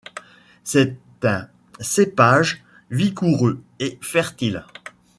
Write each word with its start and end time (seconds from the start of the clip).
C'est 0.63 0.97
un 1.21 1.47
cépage 1.79 2.63
vigoureux 2.89 3.61
et 3.79 3.99
fertile. 4.01 4.65